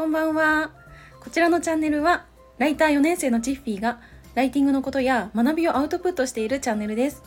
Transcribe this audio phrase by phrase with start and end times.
[0.00, 0.70] こんばんは。
[1.22, 2.24] こちらのチャンネルは、
[2.56, 4.00] ライター4年生のチッフィーが、
[4.34, 7.22] ライティングのことや学びをアウトプットしているチャンネルです。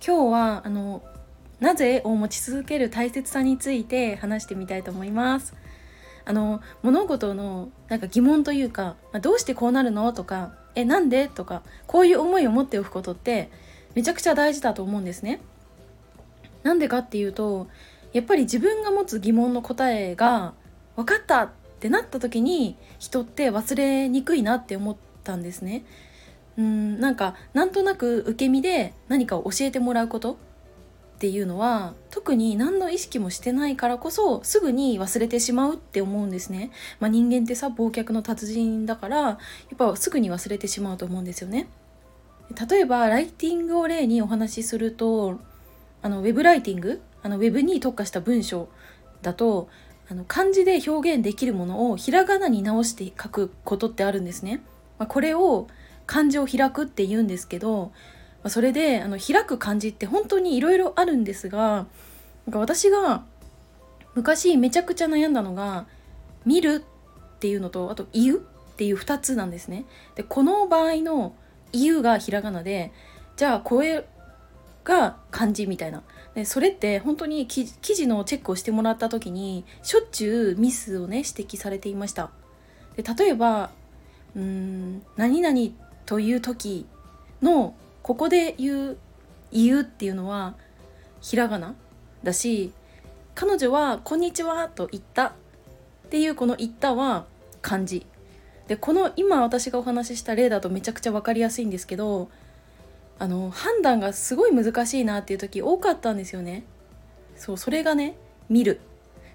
[0.00, 1.02] 今日は、あの、
[1.58, 5.54] なぜを持ち続ける大切さについて話してみたいと思います。
[6.24, 13.50] あの、物事のなんか疑問というか、どうしてこうなるのとか、え、なんでとか、こういう思いを持っておくことって、
[13.96, 15.40] めちゃくちゃ大事だと思うんですね。
[16.62, 17.66] なんでかっていうと、
[18.12, 20.54] やっぱり自分が持つ疑問の答えが
[20.96, 21.50] 分かったっ
[21.80, 25.84] てなった時に人って忘れにくいなって思ったんですね。
[26.58, 30.38] うんなんかなんとなく受け身で何かを教えてもらうこと
[31.16, 36.70] っていうのは特に何の意識もしてないからこそすぐに忘れてしまうって思うんですね。
[37.00, 39.38] まあ、人間ってさ忘却の達人だからや
[39.74, 41.68] っぱすぐに忘れてしまうと思うんですよね。
[42.68, 45.40] 例えばライティングを例にお話しすると
[46.02, 48.68] あのウェブライティングあのウェブに特化した文章
[49.22, 49.68] だと
[50.08, 54.62] あの漢字で表現できるものをひらがなに直して書くことってあるんですね。
[54.98, 55.66] まあ、これを
[56.06, 57.86] 漢字を開くって言うんですけど、
[58.42, 61.86] まあ、それであの開く漢字って本当にいろいろあるんですが
[62.46, 63.24] なんか私が
[64.14, 65.86] 昔めちゃくちゃ悩んだのが
[66.46, 66.84] 「見る」
[67.36, 69.84] っていうのとあと「言う」っていう2つなんですね。
[70.14, 71.34] でこの場合の
[71.72, 72.92] 「言う」がひらがなで
[73.36, 74.06] じゃあこれ
[74.84, 76.02] が漢字みたいな
[76.36, 82.30] でそれって本当に記事のチェックをしてもらった時にしょっちゅうミスをね指摘されていました。
[82.94, 83.70] で例えば
[84.36, 85.58] うーん何々
[86.04, 86.86] という時
[87.40, 88.98] のここで言う
[89.50, 90.56] 言うっていうのは
[91.22, 91.74] ひらがな
[92.22, 92.70] だし
[93.34, 95.28] 彼女は「こんにちは」と言った。
[95.28, 95.32] っ
[96.10, 97.24] ていうこの「言った」は
[97.62, 98.04] 漢字。
[98.68, 102.28] でこの今私がお話しした例だとめちゃくちゃ分かりやすいんですけど
[103.18, 106.64] あの判断がすごい難しいなっていう時多かったんですよね。
[107.36, 108.16] そうそれがね
[108.48, 108.80] 見る。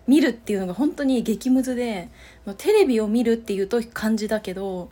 [0.08, 2.10] 見るっていうのが本当に激ムズで
[2.58, 4.90] テレビを見るっていうと漢字だけど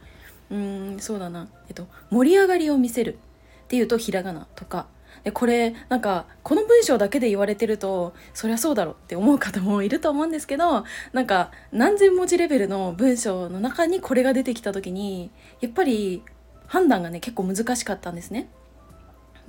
[0.51, 3.17] うんそうだな、えっと、盛り上がりを見せる
[3.65, 4.87] っていうとひらがなとか。
[5.23, 15.29] でこれなんかこの文章だけで言われてるとそりゃそうだろって思う方もいると思うんですけどなんか何千文字レベルの文章の中にこれが出てきた時に
[15.59, 16.23] やっぱり
[16.67, 18.49] 判断がね結構難しかったんですね。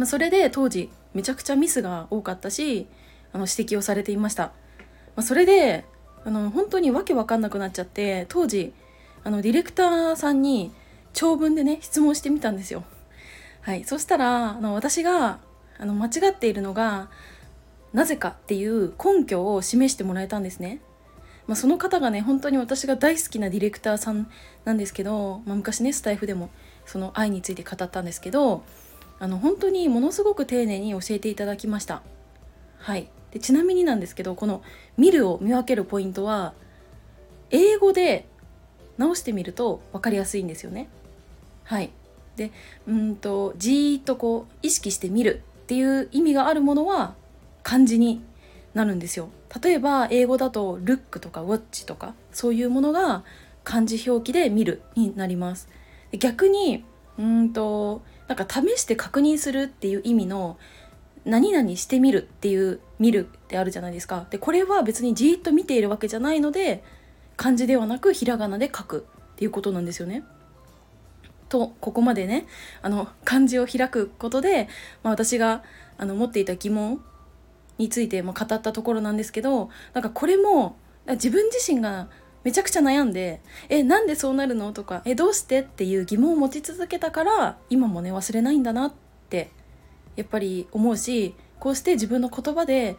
[0.01, 2.87] まあ、それで当時めちゃくちゃミスが多かったし
[3.35, 4.53] あの指摘をされていました、ま
[5.17, 5.85] あ、それで
[6.25, 8.73] あの本当にわけわかんなくなっちゃって当時
[9.25, 10.73] あのディレクターさんに
[11.13, 12.83] 長文でね質問してみたんですよ。
[13.61, 13.85] はい。
[13.85, 15.39] そしたらあの私が
[15.79, 17.11] あの間違っているのが
[17.93, 20.81] なぜかっていう根拠を示してもらえたんですね。
[21.47, 24.31] まあ、その方がね本当に私が大好きなディレクターさん
[24.65, 26.49] なんですけど、まあ、昔ねスタイフでも
[26.87, 28.63] その愛について語ったんですけど
[29.21, 32.03] あの本当にものすごく丁寧に教えていただきました。
[32.79, 33.09] はい。
[33.31, 34.63] でちなみになんですけどこの
[34.97, 36.55] 「見る」を見分けるポイントは
[37.51, 38.27] 英語で
[38.99, 40.89] 直してみると分かりやすいんですよね。
[41.65, 41.91] はい。
[42.37, 42.51] で
[42.89, 47.15] うんとじーっとこう意識して見るっていう意味があるものは
[47.63, 48.23] 漢字に
[48.73, 49.29] なるんですよ。
[49.63, 53.23] 例えば英語だと「ルック」とか「ウォッチ」とかそういうものが
[53.65, 55.69] 漢字表記で「見る」になります。
[56.19, 56.85] 逆に
[57.19, 60.57] うんとなんか試して確認するっていう意味の
[61.25, 66.85] 何々してみるっていう見るってあるじゃないですかでこれは別にじーっと見ているわけじゃないので
[67.37, 70.23] 漢字ではなくひらがなで書くっていうことなんですよね。
[71.49, 72.47] とここまでね
[72.83, 74.69] あの漢字を開くことで、
[75.03, 75.65] まあ、私が
[75.99, 77.03] あの持っていた疑問
[77.79, 80.77] についても語ったところなんですけどなんかこれも
[81.09, 82.09] 自分自身が
[82.45, 88.93] めちゃくちゃ悩んで「えなんでそうなるの?」とか「えどうして?」っていう疑問を持ち続けたから今もね忘れないんだなっ
[89.29, 89.51] て
[90.17, 92.97] やっぱり思うしこうして自分の言葉で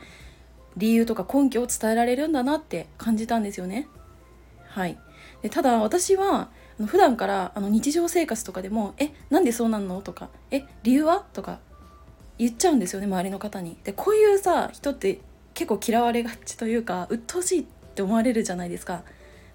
[0.77, 3.87] 理由とか根拠を伝えられるんだなって感じたんですよね。
[4.69, 4.97] はい、
[5.41, 6.49] でただ私は
[6.85, 11.59] 普段からあの日常生活とかでも「えなんでそうなんの?」とか「え理由は?」とか
[12.37, 13.77] 言っちゃうんですよね周りの方に。
[13.83, 15.19] でこういうさ人って
[15.53, 17.65] 結構嫌われがちというか鬱陶しいっ
[17.95, 19.03] て思われるじゃないですか。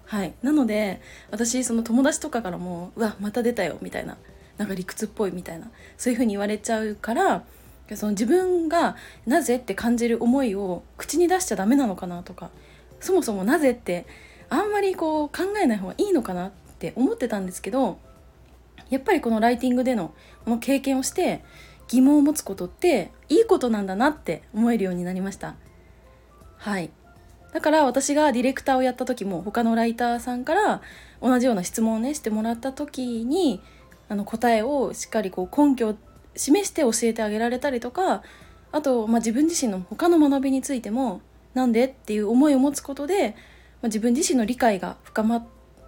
[0.07, 0.33] はい。
[0.41, 1.01] なので
[1.31, 4.17] 私その友達とかからも「うわまた出たよ」みたいな
[4.57, 7.43] なんか理屈っぽいみたいなそういう風に言われちゃうから
[7.95, 8.95] その自分が
[9.25, 12.49] なぜって感じる思いを口に出しちゃダメなのかなとか
[12.99, 14.05] そもそもなぜって
[14.49, 17.99] あんまりこう考えない方がいいのかなって思ってたんですけど
[18.89, 20.13] やっぱりこのライティングでの
[20.45, 21.43] この経験をして
[21.89, 25.55] 疑問を持つことっていいことなんだなって思えるようになりました。
[26.57, 26.89] はい。
[27.53, 30.81] だから私がディレクターをやった時も他のライターさんから
[31.21, 33.61] 同じような質問をねしてもらった時に
[34.09, 35.95] あの答えをしっかりこう根拠を
[36.35, 38.21] 示して教えてあげられたりとか
[38.71, 41.21] あと、まあ、自分自身の他の学びについても
[41.53, 43.35] なんでっていう思いを持つことで
[43.81, 45.45] ま自分自身の理解が深まっ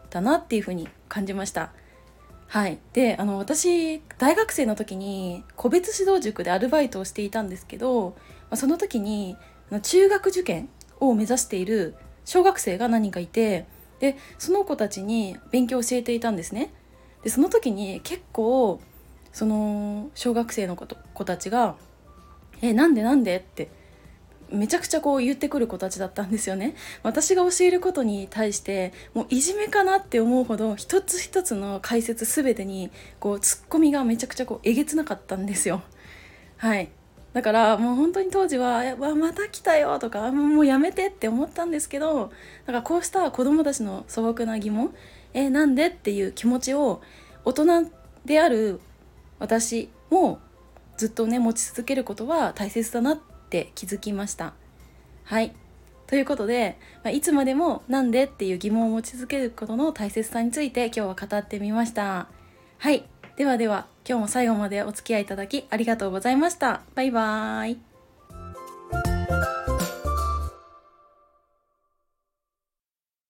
[0.09, 1.71] たなっていうふうに感じました。
[2.47, 2.79] はい。
[2.93, 8.15] であの私大学生の時に個別指導塾でアルバイトをしていたんですけど
[8.49, 9.37] まあその時に
[9.83, 13.65] 中学受験を目指している小学生が何人かいて
[13.99, 16.71] でその子たちに勉強を教えていたんですね。
[17.23, 18.79] でその時に結構
[19.33, 21.75] その小学生の子子たちが
[22.61, 23.69] 「えなんでなんで?」って
[24.51, 26.75] めちゃくちゃこう言ってくる子たちだったんですよね。
[27.03, 35.83] 私が教えることに対してもういじめかなって思うほど一つ一つの解説全てにこうツッコミがめちゃくちゃこうえげつなかったんですよ。
[36.57, 36.89] はい。
[37.33, 42.31] だからもう本当に当時は「わまた来たよ」とか「もうやめて」って思ったんですけど
[42.65, 44.93] だからこうした子どもたちの素朴な疑問
[45.33, 47.01] 「えなんで?」っていう気持ちを
[47.45, 47.91] 大人
[48.25, 48.79] である
[49.37, 50.39] 私も
[50.97, 54.53] ずっとね持ち続けることは大切だなって気づきました。
[55.23, 55.53] はい。
[56.07, 58.23] ということで、まいつまでもなんで？
[58.23, 62.38] っていう疑問を持ち続けることの大切さについて今日は語ってみました。
[62.79, 63.03] はい。
[63.35, 66.81] ではでは今日も最後までお付き合いいただきありがとうございました。
[66.95, 67.88] バイバーイ。